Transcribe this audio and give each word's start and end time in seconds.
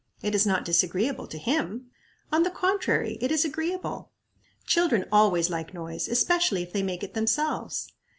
It 0.23 0.33
is 0.33 0.47
not 0.47 0.65
disagreeable 0.65 1.27
to 1.27 1.37
him. 1.37 1.91
On 2.31 2.41
the 2.41 2.49
contrary, 2.49 3.19
it 3.21 3.31
is 3.31 3.45
agreeable. 3.45 4.09
Children 4.65 5.05
always 5.11 5.51
like 5.51 5.75
noise, 5.75 6.07
especially 6.07 6.63
if 6.63 6.73
they 6.73 6.81
make 6.81 7.03
it 7.03 7.13
themselves. 7.13 7.87